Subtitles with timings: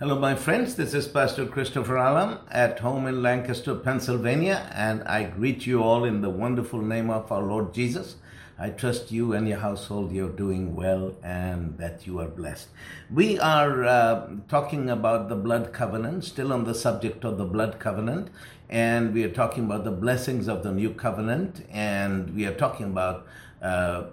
[0.00, 0.76] Hello, my friends.
[0.76, 6.04] This is Pastor Christopher Alam at home in Lancaster, Pennsylvania, and I greet you all
[6.04, 8.16] in the wonderful name of our Lord Jesus.
[8.58, 12.68] I trust you and your household you're doing well and that you are blessed.
[13.12, 17.78] We are uh, talking about the blood covenant, still on the subject of the blood
[17.78, 18.30] covenant,
[18.70, 22.86] and we are talking about the blessings of the new covenant, and we are talking
[22.86, 23.26] about
[23.60, 24.04] uh,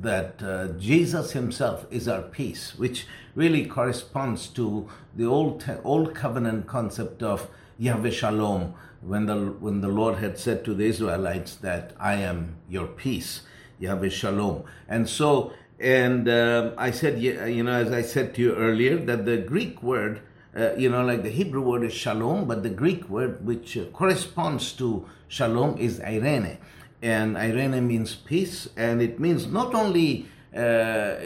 [0.00, 6.66] that uh, Jesus Himself is our peace, which really corresponds to the old old covenant
[6.66, 7.48] concept of
[7.78, 12.56] Yahweh Shalom, when the when the Lord had said to the Israelites that I am
[12.68, 13.42] your peace,
[13.78, 18.54] Yahweh Shalom, and so and uh, I said you know as I said to you
[18.54, 20.22] earlier that the Greek word.
[20.56, 23.84] Uh, you know, like the Hebrew word is shalom, but the Greek word which uh,
[23.92, 26.56] corresponds to shalom is eirene
[27.02, 31.16] and eirene means peace, and it means not only uh, uh,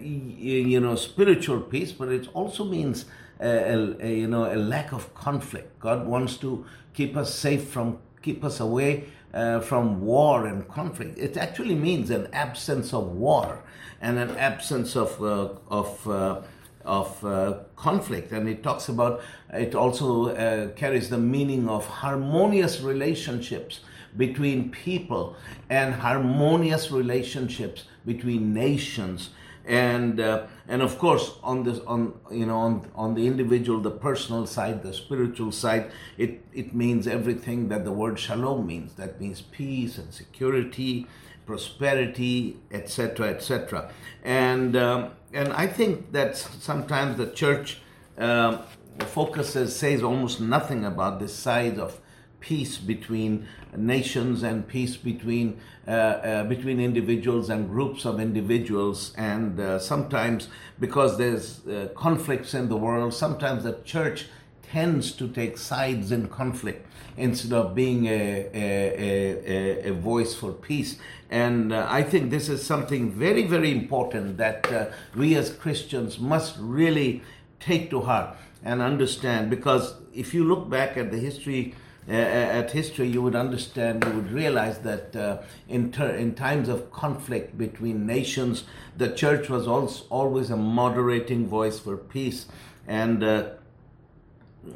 [0.00, 3.06] you know spiritual peace, but it also means
[3.40, 5.78] a, a, you know a lack of conflict.
[5.80, 6.64] God wants to
[6.94, 11.18] keep us safe from keep us away uh, from war and conflict.
[11.18, 13.62] It actually means an absence of war
[14.00, 16.42] and an absence of uh, of uh,
[16.84, 19.20] of uh, conflict and it talks about
[19.52, 23.80] it also uh, carries the meaning of harmonious relationships
[24.16, 25.36] between people
[25.68, 29.30] and harmonious relationships between nations.
[29.66, 33.90] And uh, and of course on this on you know on on the individual the
[33.90, 38.94] personal side the spiritual side it it means everything that the word shalom means.
[38.94, 41.06] That means peace and security
[41.46, 43.90] prosperity etc etc
[44.22, 47.78] and um, and i think that sometimes the church
[48.18, 48.58] uh,
[49.00, 52.00] focuses says almost nothing about this side of
[52.40, 53.46] peace between
[53.76, 59.12] nations and peace between uh, uh, between individuals and groups of individuals.
[59.16, 64.26] And uh, sometimes because there's uh, conflicts in the world sometimes the church
[64.70, 70.52] tends to take sides in conflict instead of being a, a, a, a voice for
[70.52, 70.96] peace.
[71.28, 74.86] And uh, I think this is something very, very important that uh,
[75.16, 77.22] we as Christians must really
[77.58, 79.50] take to heart and understand.
[79.50, 81.74] Because if you look back at the history
[82.08, 85.38] at history, you would understand, you would realize that uh,
[85.68, 88.64] in, ter- in times of conflict between nations,
[88.96, 92.46] the church was also always a moderating voice for peace.
[92.86, 93.50] And uh,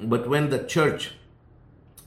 [0.03, 1.13] but when the church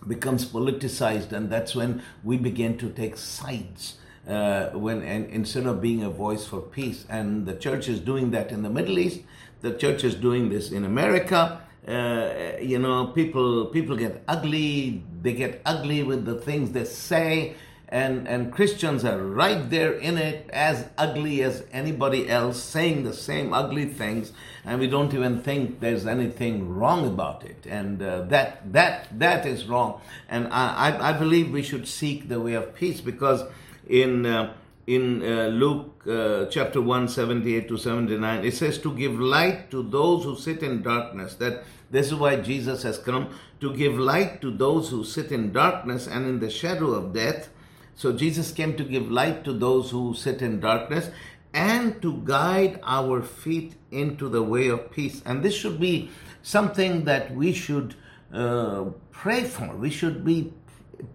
[0.08, 3.98] becomes politicized, and that's when we begin to take sides.
[4.28, 8.32] Uh, when and instead of being a voice for peace, and the church is doing
[8.32, 9.22] that in the Middle East,
[9.62, 15.04] the church is doing this in America, uh, you know, people people get ugly.
[15.22, 17.56] They get ugly with the things they say,
[17.88, 23.14] and and Christians are right there in it, as ugly as anybody else, saying the
[23.14, 24.34] same ugly things,
[24.66, 29.46] and we don't even think there's anything wrong about it, and uh, that that that
[29.46, 30.02] is wrong.
[30.28, 33.44] And I, I, believe we should seek the way of peace because
[33.88, 34.54] in uh,
[34.88, 39.84] in uh, Luke uh, chapter 1, 78 to 79, it says to give light to
[39.84, 41.36] those who sit in darkness.
[41.36, 45.52] That this is why Jesus has come to give light to those who sit in
[45.52, 47.50] darkness and in the shadow of death.
[47.96, 51.10] So Jesus came to give light to those who sit in darkness
[51.54, 55.22] and to guide our feet into the way of peace.
[55.26, 56.10] And this should be
[56.44, 57.96] something that we should
[58.32, 59.76] uh, pray for.
[59.76, 60.54] We should be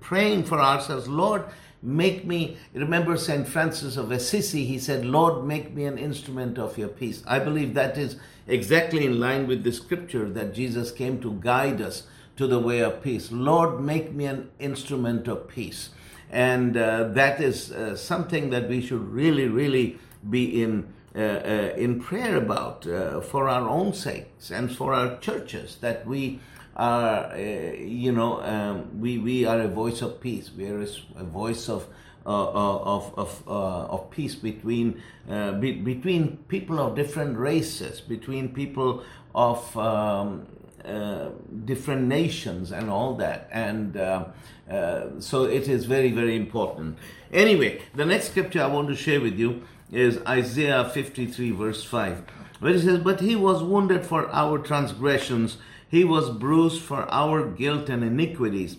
[0.00, 1.08] praying for ourselves.
[1.08, 1.44] Lord,
[1.82, 3.46] Make me, remember St.
[3.46, 7.24] Francis of Assisi, he said, Lord, make me an instrument of your peace.
[7.26, 8.16] I believe that is
[8.46, 12.04] exactly in line with the scripture that Jesus came to guide us
[12.36, 13.32] to the way of peace.
[13.32, 15.90] Lord, make me an instrument of peace.
[16.30, 20.92] And uh, that is uh, something that we should really, really be in.
[21.14, 26.06] Uh, uh in prayer about uh, for our own sakes and for our churches that
[26.06, 26.40] we
[26.76, 30.50] are, uh, you know, um, we, we are a voice of peace.
[30.56, 30.80] We are
[31.16, 31.86] a, voice of,
[32.24, 38.00] uh, uh, of, of, uh, of peace between, uh, be, between people of different races,
[38.00, 39.02] between people
[39.34, 40.46] of um,
[40.84, 41.30] uh,
[41.64, 43.48] different nations and all that.
[43.52, 43.94] And
[45.22, 46.98] so it is very, very important.
[47.32, 52.22] Anyway, the next scripture I want to share with you is Isaiah 53, verse 5,
[52.60, 55.58] where it says, But he was wounded for our transgressions
[55.92, 58.78] he was bruised for our guilt and iniquities.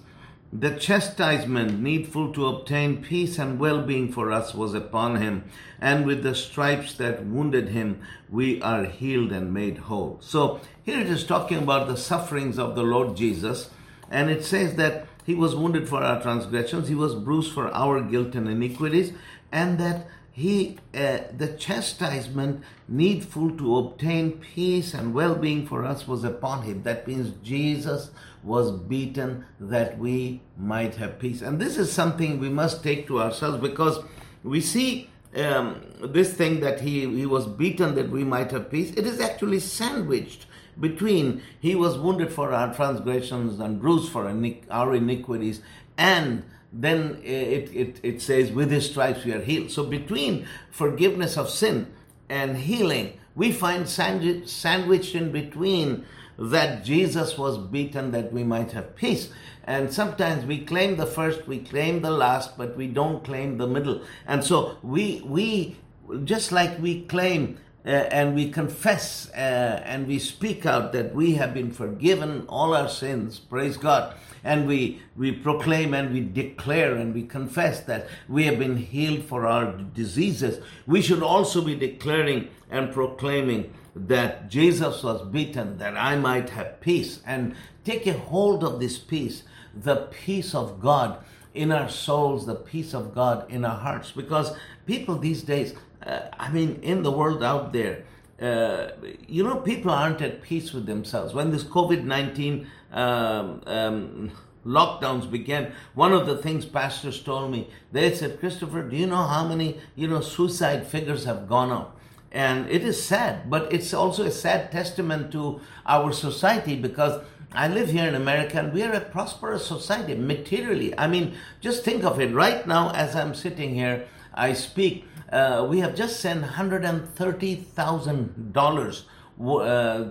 [0.51, 5.43] The chastisement needful to obtain peace and well being for us was upon him,
[5.79, 8.01] and with the stripes that wounded him,
[8.31, 10.17] we are healed and made whole.
[10.21, 13.69] So here it is talking about the sufferings of the Lord Jesus,
[14.09, 18.01] and it says that he was wounded for our transgressions, he was bruised for our
[18.01, 19.13] guilt and iniquities,
[19.51, 26.23] and that he uh, the chastisement needful to obtain peace and well-being for us was
[26.23, 26.81] upon him.
[26.83, 28.09] That means jesus
[28.43, 31.41] was beaten that we might have peace.
[31.41, 34.03] And this is something we must take to ourselves because
[34.43, 38.91] we see um, this thing that he, he was beaten that we might have peace.
[38.91, 40.47] It is actually sandwiched
[40.79, 44.27] between he was wounded for our transgressions and bruised for
[44.71, 45.61] our iniquities
[45.97, 49.69] and then it, it, it says, with his stripes we are healed.
[49.69, 51.93] So between forgiveness of sin
[52.29, 56.05] and healing, we find sandwiched in between
[56.37, 59.29] that Jesus was beaten that we might have peace.
[59.65, 63.67] And sometimes we claim the first, we claim the last, but we don't claim the
[63.67, 64.01] middle.
[64.27, 65.77] And so we, we
[66.23, 71.33] just like we claim uh, and we confess uh, and we speak out that we
[71.33, 74.15] have been forgiven all our sins, praise God.
[74.45, 79.23] And we, we proclaim and we declare and we confess that we have been healed
[79.23, 85.95] for our diseases, we should also be declaring and proclaiming that Jesus was beaten that
[85.95, 87.19] I might have peace.
[87.25, 89.43] And take a hold of this peace,
[89.75, 94.11] the peace of God in our souls, the peace of God in our hearts.
[94.11, 95.73] Because people these days,
[96.05, 98.03] uh, I mean, in the world out there,
[98.41, 98.91] uh,
[99.27, 101.33] you know, people aren't at peace with themselves.
[101.33, 104.31] When this COVID 19 um, um,
[104.65, 109.23] lockdowns began, one of the things pastors told me, they said, Christopher, do you know
[109.23, 111.99] how many, you know, suicide figures have gone up?
[112.31, 117.21] And it is sad, but it's also a sad testament to our society because
[117.53, 120.97] I live here in America and we are a prosperous society materially.
[120.97, 122.33] I mean, just think of it.
[122.33, 129.03] Right now, as I'm sitting here, I speak uh, we have just sent $130,000,
[129.39, 130.09] uh, uh,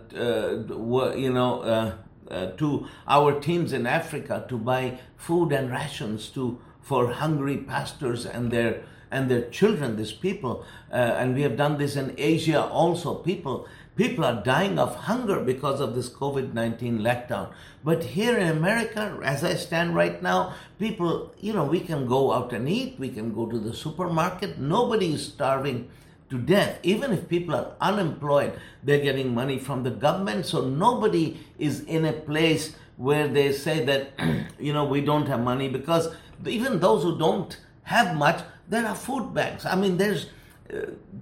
[1.14, 1.94] you know, uh,
[2.28, 8.26] uh, to our teams in Africa to buy food and rations to for hungry pastors
[8.26, 8.82] and their
[9.12, 10.64] and their children, these people.
[10.90, 13.14] And we have done this in Asia also.
[13.14, 17.52] People People are dying of hunger because of this COVID 19 lockdown.
[17.84, 22.32] But here in America, as I stand right now, people, you know, we can go
[22.32, 24.58] out and eat, we can go to the supermarket.
[24.58, 25.90] Nobody is starving
[26.30, 26.78] to death.
[26.82, 30.46] Even if people are unemployed, they're getting money from the government.
[30.46, 34.12] So nobody is in a place where they say that,
[34.58, 36.08] you know, we don't have money because
[36.46, 39.66] even those who don't have much, there are food banks.
[39.66, 40.30] I mean, there's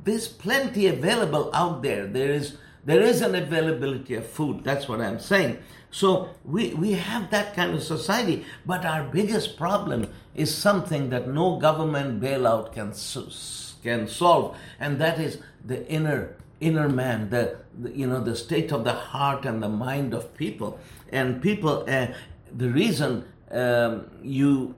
[0.04, 2.06] there's plenty available out there.
[2.06, 4.64] There is there is an availability of food.
[4.64, 5.58] That's what I'm saying.
[5.90, 11.28] So we, we have that kind of society, but our biggest problem is something that
[11.28, 12.92] no government bailout can
[13.82, 18.70] can solve, and that is the inner inner man, the, the you know the state
[18.72, 20.78] of the heart and the mind of people.
[21.10, 22.08] And people, uh,
[22.56, 24.76] the reason um, you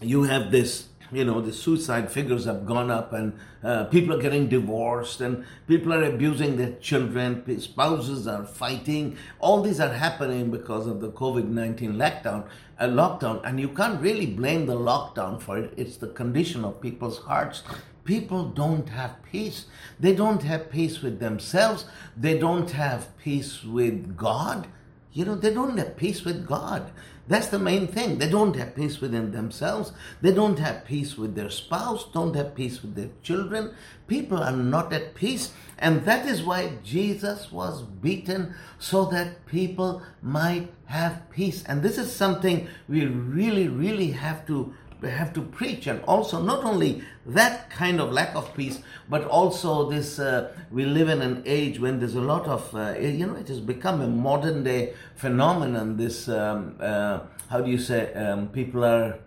[0.00, 4.20] you have this you know the suicide figures have gone up and uh, people are
[4.20, 9.16] getting divorced and people are abusing their children spouses are fighting.
[9.38, 12.48] All these are happening because of the covid-19 lockdown
[12.78, 13.40] uh, lockdown.
[13.44, 15.72] And you can't really blame the lockdown for it.
[15.76, 17.62] It's the condition of people's hearts.
[18.04, 19.66] People don't have peace.
[19.98, 21.86] They don't have peace with themselves.
[22.16, 24.68] They don't have peace with god.
[25.12, 26.92] You know they don't have peace with god
[27.28, 28.18] that's the main thing.
[28.18, 29.92] They don't have peace within themselves.
[30.20, 33.74] They don't have peace with their spouse, don't have peace with their children.
[34.06, 35.52] People are not at peace.
[35.78, 41.64] And that is why Jesus was beaten so that people might have peace.
[41.64, 44.72] And this is something we really, really have to
[45.02, 45.86] have to preach.
[45.86, 50.84] And also not only that kind of lack of peace but also this uh, we
[50.84, 54.00] live in an age when there's a lot of uh, you know it has become
[54.00, 55.96] a modern day phenomenon.
[55.96, 59.18] This um, uh, how do you say um, people are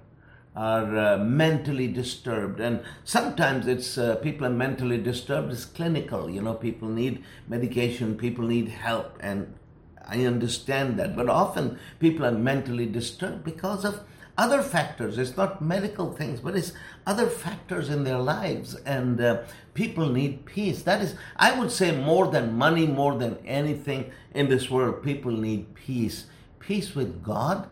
[0.55, 2.59] are uh, mentally disturbed.
[2.59, 5.51] And sometimes it's uh, people are mentally disturbed.
[5.51, 6.29] It's clinical.
[6.29, 8.17] You know people need medication.
[8.17, 9.17] People need help.
[9.21, 9.53] And
[10.05, 11.15] i understand that.
[11.15, 14.01] But often people are mentally disturbed because of
[14.39, 15.17] other factors.
[15.17, 16.71] It's not medical things, but it's
[17.05, 18.73] other factors in their lives.
[18.85, 19.41] And uh,
[19.73, 20.81] people need peace.
[20.83, 25.33] That is, I would say, more than money, more than anything in this world, people
[25.33, 26.25] need peace.
[26.59, 27.69] Peace with God,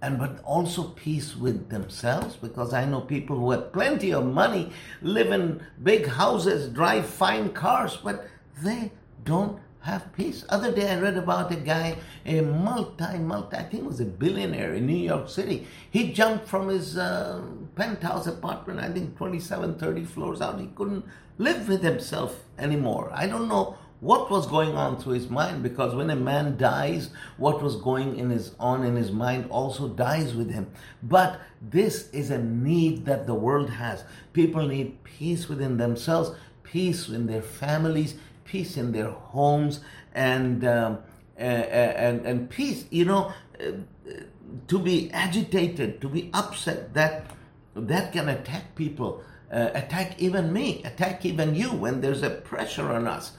[0.00, 4.72] and but also peace with themselves because I know people who have plenty of money,
[5.02, 8.26] live in big houses, drive fine cars, but
[8.60, 8.90] they
[9.24, 10.44] don't have peace.
[10.48, 14.74] Other day I read about a guy, a multi, multi, I think was a billionaire
[14.74, 15.66] in New York City.
[15.90, 17.42] He jumped from his uh,
[17.74, 20.60] penthouse apartment, I think 27, 30 floors out.
[20.60, 21.04] He couldn't
[21.38, 23.10] live with himself anymore.
[23.12, 27.10] I don't know what was going on through his mind because when a man dies
[27.36, 30.68] what was going in his on in his mind also dies with him
[31.04, 36.32] but this is a need that the world has people need peace within themselves
[36.64, 39.80] peace in their families peace in their homes
[40.14, 40.98] and um,
[41.36, 43.72] and and peace you know uh,
[44.68, 47.26] to be agitated to be upset that
[47.74, 49.22] that can attack people
[49.52, 53.32] uh, attack even me attack even you when there's a pressure on us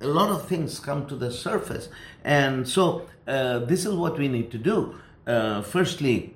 [0.00, 1.88] a lot of things come to the surface.
[2.24, 4.94] And so uh, this is what we need to do.
[5.26, 6.34] Uh, firstly,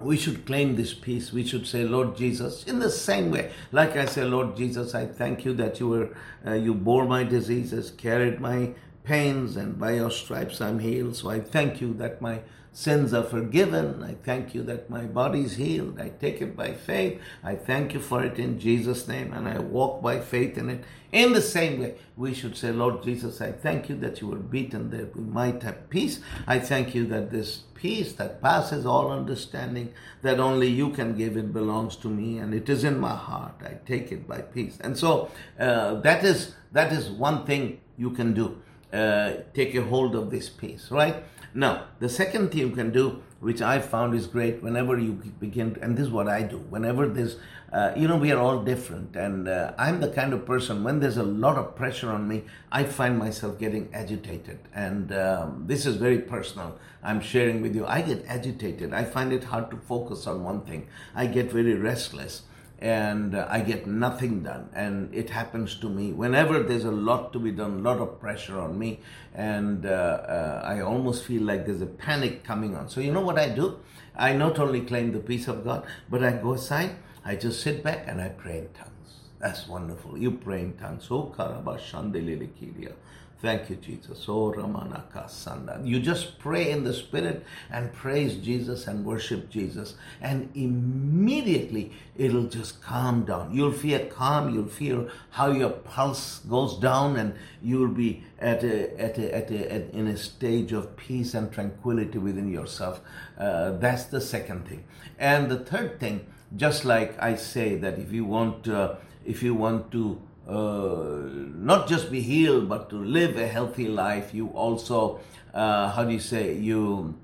[0.00, 1.32] we should claim this peace.
[1.32, 5.06] We should say, Lord Jesus, in the same way, like I say, Lord Jesus, I
[5.06, 6.08] thank you that you were,
[6.46, 8.72] uh, you bore my diseases, carried my
[9.04, 11.16] pains, and by your stripes I'm healed.
[11.16, 12.40] So I thank you that my
[12.72, 14.02] sins are forgiven.
[14.02, 16.00] I thank you that my body is healed.
[16.00, 17.20] I take it by faith.
[17.42, 20.84] I thank you for it in Jesus' name, and I walk by faith in it.
[21.12, 24.36] In the same way, we should say, Lord Jesus, I thank you that you were
[24.36, 26.20] beaten that we might have peace.
[26.46, 31.36] I thank you that this peace that passes all understanding, that only you can give,
[31.36, 33.54] it belongs to me, and it is in my heart.
[33.62, 34.78] I take it by peace.
[34.80, 38.62] And so uh, that is that is one thing you can do.
[38.92, 41.24] Uh, take a hold of this peace, right?
[41.52, 45.76] Now, the second thing you can do, which I found is great, whenever you begin,
[45.82, 47.36] and this is what I do, whenever there's,
[47.72, 51.00] uh, you know, we are all different, and uh, I'm the kind of person, when
[51.00, 54.60] there's a lot of pressure on me, I find myself getting agitated.
[54.74, 56.78] And um, this is very personal.
[57.02, 57.86] I'm sharing with you.
[57.86, 58.92] I get agitated.
[58.92, 60.86] I find it hard to focus on one thing.
[61.14, 62.42] I get very restless
[62.80, 64.70] and I get nothing done.
[64.72, 68.18] And it happens to me whenever there's a lot to be done, a lot of
[68.20, 69.00] pressure on me,
[69.34, 72.88] and uh, uh, I almost feel like there's a panic coming on.
[72.88, 73.78] So, you know what I do?
[74.16, 77.82] I not only claim the peace of God, but I go aside, I just sit
[77.82, 78.90] back and I pray in tongues.
[79.38, 80.18] That's wonderful.
[80.18, 81.08] You pray in tongues.
[81.10, 81.34] Oh,
[83.40, 84.26] Thank you, Jesus.
[84.28, 85.80] Oh, Ramanaka Sanda.
[85.86, 92.48] You just pray in the Spirit and praise Jesus and worship Jesus, and immediately it'll
[92.48, 93.54] just calm down.
[93.54, 94.52] You'll feel calm.
[94.52, 99.50] You'll feel how your pulse goes down, and you'll be at a, at a, at
[99.50, 103.00] a, at, in a stage of peace and tranquility within yourself.
[103.38, 104.84] Uh, that's the second thing.
[105.18, 109.54] And the third thing, just like I say that if you want, uh, if you
[109.54, 110.20] want to
[110.50, 111.28] uh,
[111.70, 114.34] not just be healed, but to live a healthy life.
[114.34, 115.20] You also,
[115.54, 117.14] uh, how do you say, you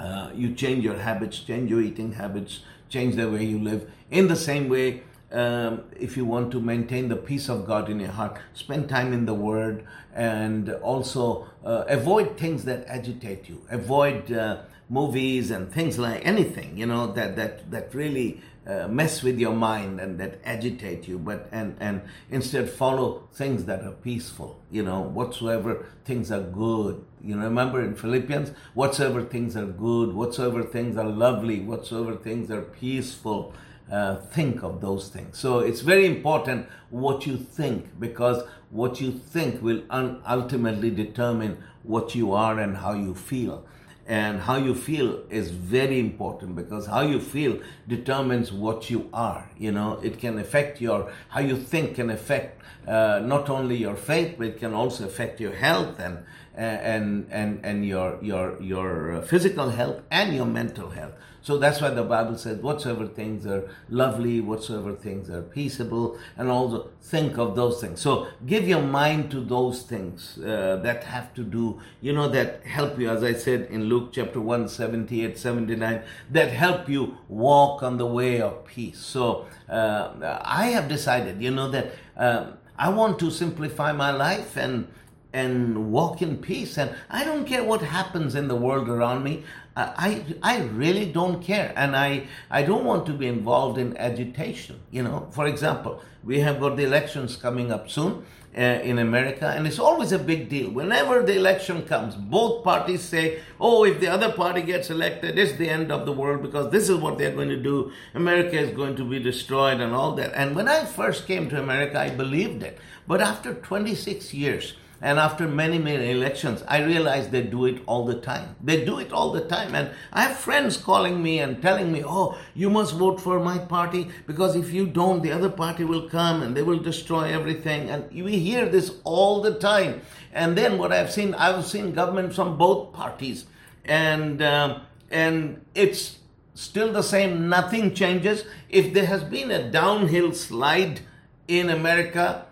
[0.00, 3.90] uh, you change your habits, change your eating habits, change the way you live.
[4.10, 8.00] In the same way, um, if you want to maintain the peace of God in
[8.00, 13.62] your heart, spend time in the Word and also uh, avoid things that agitate you.
[13.70, 19.22] Avoid uh, movies and things like anything, you know, that, that, that really uh, mess
[19.22, 23.92] with your mind and that agitate you but and and instead follow things that are
[23.92, 27.04] peaceful you know whatsoever things are good.
[27.22, 32.50] You know remember in philippians whatsoever things are good whatsoever things are lovely whatsoever things
[32.50, 33.54] are peaceful
[33.90, 35.36] uh, think of those things.
[35.38, 41.58] So it's very important what you think because what you think will un- ultimately determine
[41.82, 43.66] what you are and how you feel
[44.06, 49.48] and how you feel is very important because how you feel determines what you are
[49.58, 50.00] you know.
[50.02, 54.46] It can affect your how you think can affect uh, not only your faith but
[54.48, 56.18] it can also affect your health and
[56.54, 61.90] and and and your your your physical health and your mental health so that's why
[61.90, 67.56] the bible says whatsoever things are lovely whatsoever things are peaceable and also think of
[67.56, 72.12] those things so give your mind to those things uh, that have to do you
[72.12, 76.88] know that help you as i said in luke chapter 1 78 79 that help
[76.88, 81.92] you walk on the way of peace so uh, i have decided you know that
[82.16, 84.86] um, i want to simplify my life and
[85.32, 86.76] and walk in peace.
[86.78, 89.44] And I don't care what happens in the world around me.
[89.76, 91.72] I, I really don't care.
[91.76, 94.80] And I, I don't want to be involved in agitation.
[94.90, 98.24] You know, for example, we have got the elections coming up soon.
[98.52, 100.68] Uh, in America, and it's always a big deal.
[100.72, 105.52] Whenever the election comes, both parties say, Oh, if the other party gets elected, it's
[105.52, 107.92] the end of the world because this is what they're going to do.
[108.12, 110.32] America is going to be destroyed and all that.
[110.34, 112.76] And when I first came to America, I believed it.
[113.06, 118.04] But after 26 years, and after many, many elections, I realized they do it all
[118.04, 118.56] the time.
[118.62, 119.74] They do it all the time.
[119.74, 123.56] And I have friends calling me and telling me, oh, you must vote for my
[123.56, 127.88] party because if you don't, the other party will come and they will destroy everything.
[127.88, 130.02] And we hear this all the time.
[130.34, 133.46] And then what I've seen, I've seen governments from both parties.
[133.86, 134.80] And, uh,
[135.10, 136.18] and it's
[136.54, 137.48] still the same.
[137.48, 138.44] Nothing changes.
[138.68, 141.00] If there has been a downhill slide
[141.48, 142.44] in America,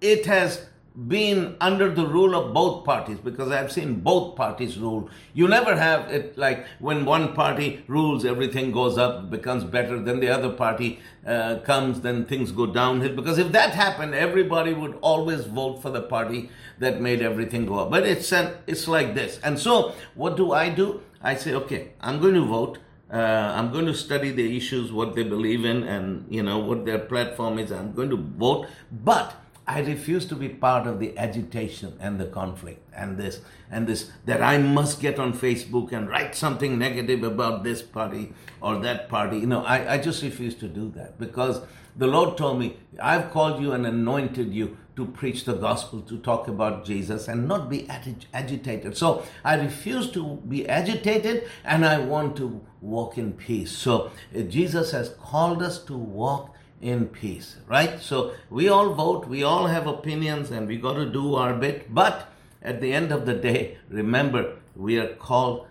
[0.00, 0.68] it has
[1.06, 5.08] been under the rule of both parties because I've seen both parties rule.
[5.32, 10.18] You never have it like when one party rules, everything goes up, becomes better, then
[10.18, 13.14] the other party uh, comes, then things go downhill.
[13.14, 16.50] Because if that happened, everybody would always vote for the party
[16.80, 17.90] that made everything go up.
[17.90, 19.38] But it's an, it's like this.
[19.44, 21.02] And so, what do I do?
[21.22, 22.78] I say, okay, I'm going to vote.
[23.10, 26.84] Uh, I'm going to study the issues, what they believe in, and you know what
[26.84, 27.72] their platform is.
[27.72, 29.34] I'm going to vote, but
[29.68, 34.10] I refuse to be part of the agitation and the conflict and this and this
[34.24, 38.32] that I must get on Facebook and write something negative about this party
[38.62, 39.38] or that party.
[39.40, 41.60] You know, I, I just refuse to do that because
[41.98, 46.18] the Lord told me, I've called you and anointed you to preach the gospel, to
[46.18, 48.96] talk about Jesus and not be ag- agitated.
[48.96, 53.72] So I refuse to be agitated and I want to walk in peace.
[53.72, 58.00] So uh, Jesus has called us to walk in peace, right?
[58.00, 61.92] So we all vote, we all have opinions, and we got to do our bit.
[61.92, 62.28] But
[62.62, 65.66] at the end of the day, remember, we are called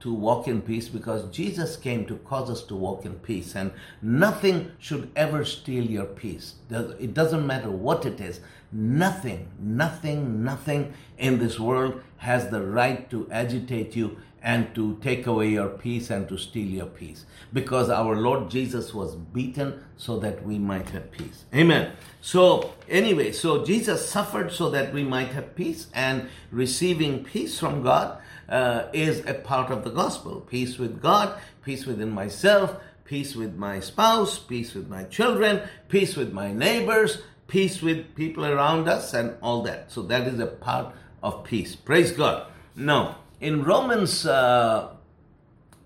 [0.00, 3.72] to walk in peace because Jesus came to cause us to walk in peace, and
[4.00, 6.54] nothing should ever steal your peace.
[6.70, 8.40] It doesn't matter what it is.
[8.70, 15.26] Nothing, nothing, nothing in this world has the right to agitate you and to take
[15.26, 17.26] away your peace and to steal your peace.
[17.52, 21.44] Because our Lord Jesus was beaten so that we might have peace.
[21.52, 21.90] Amen.
[22.20, 27.82] So, anyway, so Jesus suffered so that we might have peace, and receiving peace from
[27.82, 30.40] God uh, is a part of the gospel.
[30.42, 36.14] Peace with God, peace within myself, peace with my spouse, peace with my children, peace
[36.14, 39.90] with my neighbors, peace with people around us, and all that.
[39.90, 41.74] So, that is a part of peace.
[41.74, 42.46] Praise God.
[42.76, 44.90] Now, in Romans uh,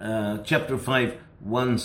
[0.00, 1.80] uh, chapter 5, 1,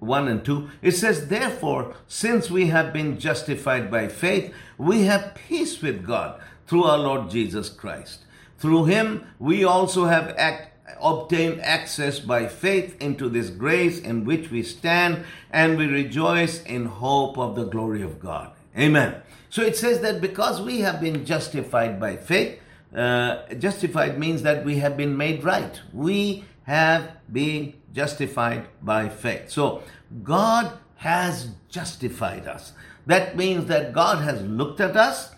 [0.00, 5.34] 1 and 2, it says, Therefore, since we have been justified by faith, we have
[5.34, 8.20] peace with God through our Lord Jesus Christ.
[8.58, 14.50] Through him, we also have act, obtained access by faith into this grace in which
[14.50, 18.52] we stand, and we rejoice in hope of the glory of God.
[18.78, 19.16] Amen.
[19.50, 22.58] So it says that because we have been justified by faith,
[22.94, 25.80] uh, justified means that we have been made right.
[25.92, 29.50] We have been justified by faith.
[29.50, 29.82] So
[30.22, 32.72] God has justified us.
[33.06, 35.34] That means that God has looked at us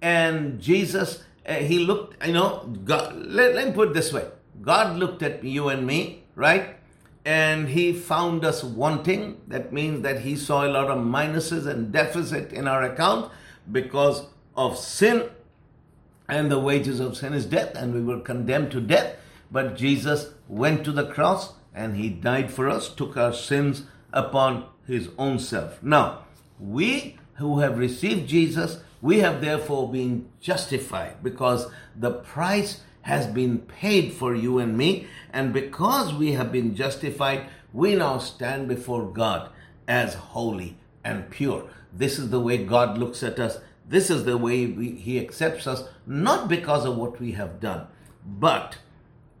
[0.00, 4.26] and Jesus, uh, He looked, you know, God, let, let me put it this way
[4.62, 6.76] God looked at you and me, right?
[7.24, 9.40] And He found us wanting.
[9.48, 13.32] That means that He saw a lot of minuses and deficit in our account
[13.70, 15.28] because of sin
[16.28, 19.16] and the wages of sin is death, and we were condemned to death.
[19.50, 24.66] But Jesus went to the cross and he died for us, took our sins upon
[24.86, 25.82] his own self.
[25.82, 26.24] Now,
[26.58, 33.58] we who have received Jesus, we have therefore been justified because the price has been
[33.58, 35.06] paid for you and me.
[35.32, 39.50] And because we have been justified, we now stand before God
[39.86, 41.70] as holy and pure.
[41.92, 43.58] This is the way God looks at us
[43.88, 47.86] this is the way we, He accepts us, not because of what we have done,
[48.24, 48.78] but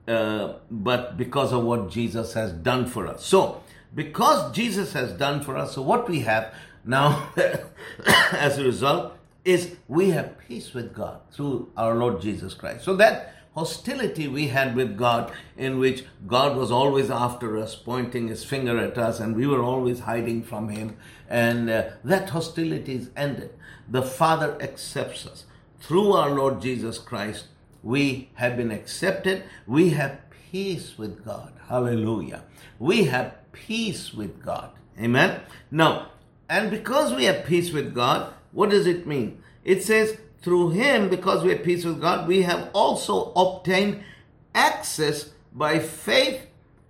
[0.06, 3.24] uh, but because of what Jesus has done for us.
[3.24, 3.62] So,
[3.94, 7.30] because Jesus has done for us, so what we have now,
[8.32, 9.12] as a result,
[9.44, 12.84] is we have peace with God through our Lord Jesus Christ.
[12.84, 18.28] So that hostility we had with God, in which God was always after us, pointing
[18.28, 20.96] his finger at us, and we were always hiding from him,
[21.28, 23.52] and uh, that hostility is ended
[23.88, 25.44] the Father accepts us.
[25.80, 27.46] Through our Lord Jesus Christ,
[27.82, 29.44] we have been accepted.
[29.66, 30.18] We have
[30.50, 31.52] peace with God.
[31.68, 32.44] Hallelujah.
[32.78, 34.70] We have peace with God.
[35.00, 35.40] Amen.
[35.70, 36.08] Now,
[36.48, 39.42] and because we have peace with God, what does it mean?
[39.64, 44.02] It says, through Him, because we have peace with God, we have also obtained
[44.54, 46.46] access by faith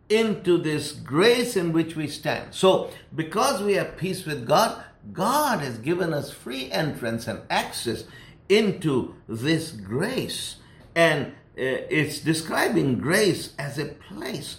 [0.08, 2.54] into this grace in which we stand.
[2.54, 4.82] So, because we have peace with God,
[5.12, 8.04] God has given us free entrance and access
[8.48, 10.56] into this grace.
[10.94, 14.56] And uh, it's describing grace as a place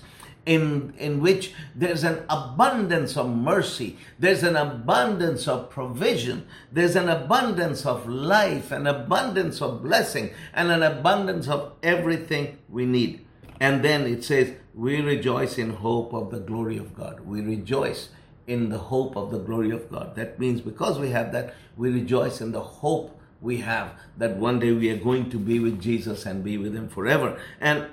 [0.50, 7.08] in, in which there's an abundance of mercy, there's an abundance of provision, there's an
[7.08, 13.24] abundance of life, an abundance of blessing, and an abundance of everything we need.
[13.60, 17.20] And then it says, We rejoice in hope of the glory of God.
[17.20, 18.10] We rejoice
[18.48, 20.16] in the hope of the glory of God.
[20.16, 24.58] That means because we have that, we rejoice in the hope we have that one
[24.60, 27.40] day we are going to be with Jesus and be with Him forever.
[27.62, 27.86] And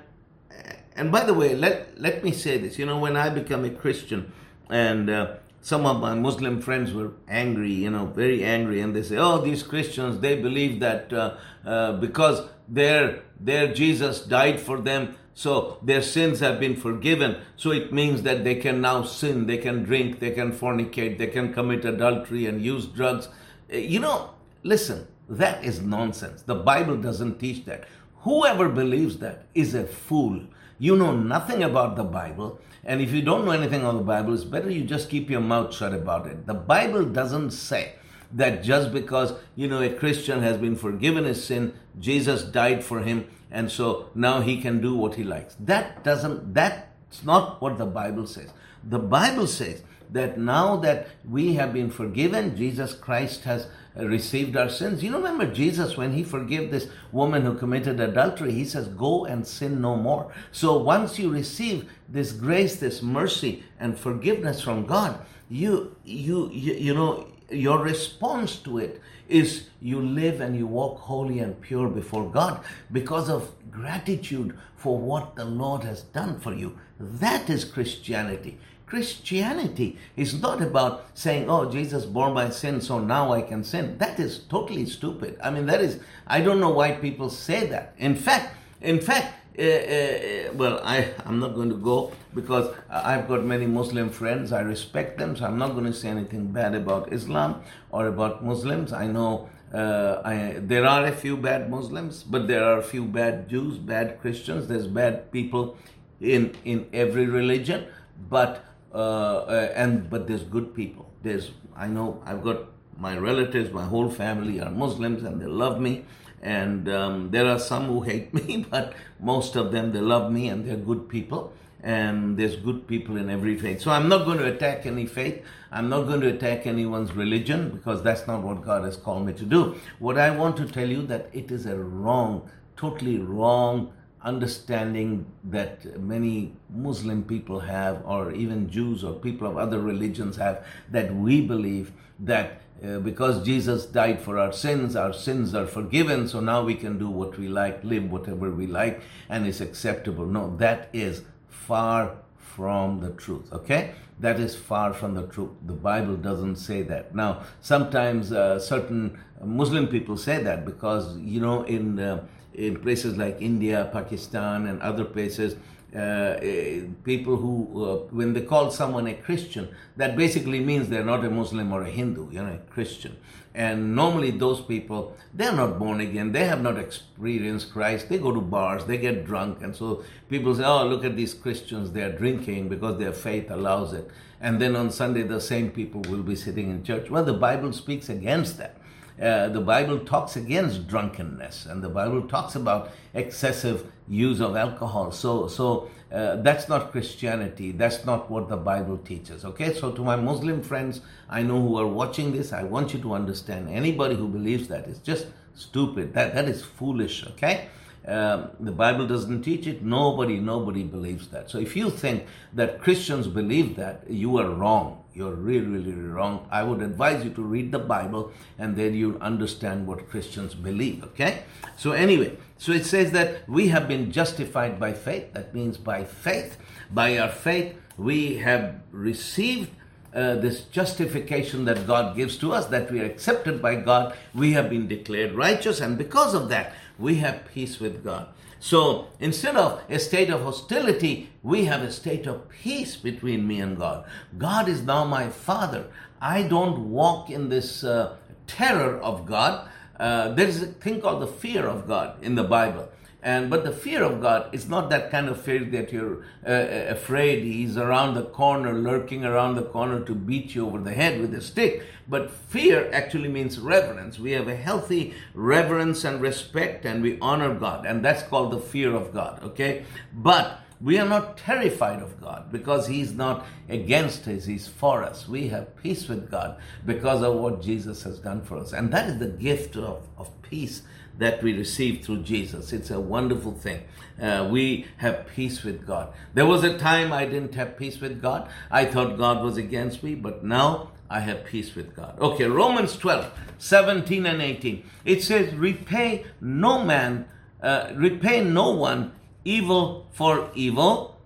[0.97, 2.77] and by the way, let let me say this.
[2.79, 4.31] You know, when I become a Christian,
[4.69, 9.03] and uh, some of my Muslim friends were angry, you know, very angry, and they
[9.03, 14.81] say, "Oh, these Christians, they believe that uh, uh, because their their Jesus died for
[14.81, 17.37] them, so their sins have been forgiven.
[17.57, 21.27] So it means that they can now sin, they can drink, they can fornicate, they
[21.27, 23.29] can commit adultery and use drugs.
[23.71, 24.31] Uh, you know,
[24.63, 26.41] listen, that is nonsense.
[26.41, 27.87] The Bible doesn't teach that.
[28.21, 30.41] Whoever believes that is a fool.
[30.79, 32.59] You know nothing about the Bible.
[32.83, 35.41] And if you don't know anything about the Bible, it's better you just keep your
[35.41, 36.45] mouth shut about it.
[36.45, 37.93] The Bible doesn't say
[38.33, 43.01] that just because, you know, a Christian has been forgiven his sin, Jesus died for
[43.01, 45.55] him, and so now he can do what he likes.
[45.59, 48.51] That doesn't, that's not what the Bible says.
[48.83, 53.67] The Bible says that now that we have been forgiven, Jesus Christ has
[53.97, 55.03] uh, received our sins.
[55.03, 59.45] You remember Jesus when he forgave this woman who committed adultery, he says, Go and
[59.45, 60.31] sin no more.
[60.51, 66.73] So once you receive this grace, this mercy, and forgiveness from God, you you you,
[66.73, 71.87] you know your response to it is you live and you walk holy and pure
[71.87, 76.77] before God because of gratitude for what the Lord has done for you.
[76.99, 78.57] That is Christianity.
[78.87, 83.97] Christianity is not about saying, oh, Jesus bore my sin, so now I can sin.
[83.97, 85.37] That is totally stupid.
[85.43, 87.93] I mean, that is, I don't know why people say that.
[87.97, 93.27] In fact, in fact, uh, uh, well, I, I'm not going to go because I've
[93.27, 94.53] got many Muslim friends.
[94.53, 98.45] I respect them, so I'm not going to say anything bad about Islam or about
[98.45, 98.93] Muslims.
[98.93, 103.03] I know uh, I, there are a few bad Muslims, but there are a few
[103.03, 104.67] bad Jews, bad Christians.
[104.67, 105.75] There's bad people
[106.21, 107.87] in in every religion,
[108.29, 111.11] but uh, uh, and but there's good people.
[111.23, 112.65] There's I know I've got
[112.97, 116.05] my relatives, my whole family are Muslims, and they love me.
[116.41, 120.49] And um, there are some who hate me, but most of them they love me,
[120.49, 121.53] and they're good people.
[121.83, 123.81] And there's good people in every faith.
[123.81, 125.43] So I'm not going to attack any faith.
[125.71, 129.33] I'm not going to attack anyone's religion because that's not what God has called me
[129.33, 129.75] to do.
[129.99, 133.93] What I want to tell you that it is a wrong, totally wrong
[134.27, 140.65] understanding that many Muslim people have, or even Jews or people of other religions have,
[140.91, 146.27] that we believe that uh, because Jesus died for our sins, our sins are forgiven,
[146.27, 150.25] so now we can do what we like, live whatever we like, and it's acceptable.
[150.25, 153.93] No, that is far from the truth, okay?
[154.19, 155.51] That is far from the truth.
[155.65, 157.15] The Bible doesn't say that.
[157.15, 162.25] Now, sometimes uh, certain Muslim people say that because, you know, in uh,
[162.57, 165.55] in places like India, Pakistan, and other places,
[165.95, 171.05] uh, eh, people who, uh, when they call someone a Christian, that basically means they're
[171.05, 173.15] not a Muslim or a Hindu, you know, a Christian.
[173.55, 178.31] And normally those people, they're not born again, they have not experienced Christ, they go
[178.31, 182.15] to bars, they get drunk, and so people say, oh, look at these Christians, they're
[182.15, 184.11] drinking because their faith allows it.
[184.39, 187.09] And then on Sunday, the same people will be sitting in church.
[187.09, 188.76] Well, the Bible speaks against that.
[189.21, 195.11] Uh, the Bible talks against drunkenness, and the Bible talks about excessive use of alcohol.
[195.11, 197.71] So, so uh, that's not Christianity.
[197.71, 199.43] That's not what the Bible teaches.
[199.43, 202.99] Okay, so to my Muslim friends, I know who are watching this, I want you
[203.01, 203.69] to understand.
[203.69, 206.13] Anybody who believes that is just stupid.
[206.13, 207.25] That that is foolish.
[207.25, 207.69] Okay.
[208.05, 209.83] Um, the Bible doesn't teach it.
[209.83, 211.49] Nobody, nobody believes that.
[211.49, 215.03] So if you think that Christians believe that, you are wrong.
[215.17, 216.47] You're really, really wrong.
[216.51, 221.03] I would advise you to read the Bible and then you'll understand what Christians believe.
[221.05, 221.41] Okay?
[221.75, 225.33] So, anyway, so it says that we have been justified by faith.
[225.33, 226.57] That means by faith.
[226.91, 229.71] By our faith, we have received
[230.13, 234.53] uh, this justification that God gives to us, that we are accepted by God, we
[234.53, 238.27] have been declared righteous, and because of that, we have peace with God.
[238.59, 243.59] So instead of a state of hostility, we have a state of peace between me
[243.59, 244.05] and God.
[244.37, 245.87] God is now my Father.
[246.19, 248.15] I don't walk in this uh,
[248.47, 249.69] terror of God.
[249.99, 252.89] Uh, there is a thing called the fear of God in the Bible.
[253.27, 256.49] And but the fear of God is not that kind of fear that you're uh,
[256.49, 260.93] uh, afraid He's around the corner, lurking around the corner to beat you over the
[260.93, 261.83] head with a stick.
[262.07, 264.17] But fear actually means reverence.
[264.17, 268.61] We have a healthy reverence and respect, and we honor God, and that's called the
[268.61, 269.43] fear of God.
[269.43, 275.03] Okay, but we are not terrified of God because He's not against us, He's for
[275.03, 275.27] us.
[275.27, 278.71] We have peace with God because of what Jesus has done for us.
[278.71, 280.83] And that is the gift of, of peace
[281.17, 282.73] that we receive through Jesus.
[282.73, 283.83] It's a wonderful thing.
[284.21, 286.13] Uh, we have peace with God.
[286.33, 288.49] There was a time I didn't have peace with God.
[288.71, 292.19] I thought God was against me, but now I have peace with God.
[292.19, 294.83] Okay, Romans 12, 17 and 18.
[295.05, 297.27] It says, Repay no man,
[297.61, 299.13] uh, repay no one
[299.45, 301.19] evil for evil,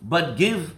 [0.00, 0.74] but give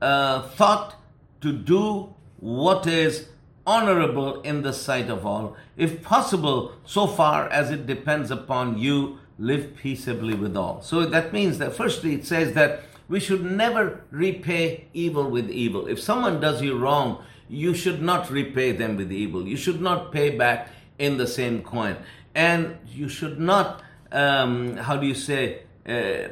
[0.00, 0.96] uh, thought
[1.40, 3.28] to do what is
[3.66, 5.56] honorable in the sight of all.
[5.76, 10.80] If possible, so far as it depends upon you, live peaceably with all.
[10.82, 15.86] So that means that firstly it says that we should never repay evil with evil.
[15.86, 19.46] If someone does you wrong, you should not repay them with evil.
[19.46, 21.96] You should not pay back in the same coin.
[22.34, 26.28] And you should not, um, how do you say, uh,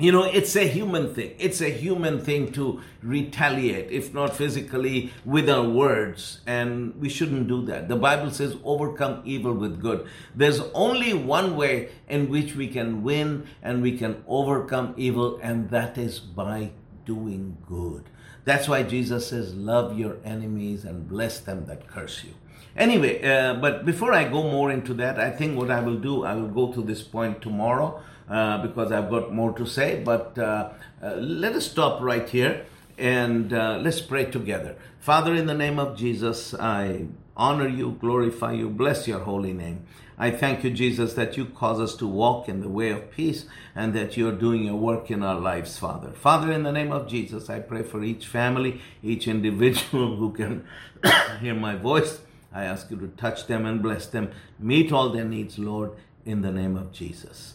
[0.00, 1.34] you know, it's a human thing.
[1.38, 6.40] It's a human thing to retaliate, if not physically, with our words.
[6.46, 7.88] And we shouldn't do that.
[7.88, 10.06] The Bible says, overcome evil with good.
[10.34, 15.70] There's only one way in which we can win and we can overcome evil, and
[15.70, 16.72] that is by
[17.04, 18.04] doing good.
[18.44, 22.34] That's why Jesus says, love your enemies and bless them that curse you.
[22.76, 26.24] Anyway, uh, but before I go more into that, I think what I will do,
[26.24, 30.02] I will go to this point tomorrow uh, because I've got more to say.
[30.02, 30.70] But uh,
[31.02, 32.64] uh, let us stop right here
[32.96, 34.76] and uh, let's pray together.
[35.00, 39.86] Father, in the name of Jesus, I honor you, glorify you, bless your holy name.
[40.18, 43.46] I thank you, Jesus, that you cause us to walk in the way of peace
[43.74, 46.10] and that you're doing your work in our lives, Father.
[46.10, 50.66] Father, in the name of Jesus, I pray for each family, each individual who can
[51.40, 52.20] hear my voice.
[52.52, 54.30] I ask you to touch them and bless them.
[54.58, 55.92] Meet all their needs, Lord,
[56.24, 57.54] in the name of Jesus.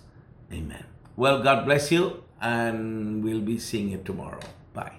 [0.52, 0.86] Amen.
[1.16, 4.40] Well, God bless you, and we'll be seeing you tomorrow.
[4.74, 4.94] Bye.